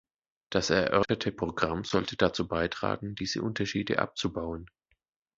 [0.49, 4.65] Das erörterte Programm sollte dazu beitragen, diese Unterschiede abzubauen.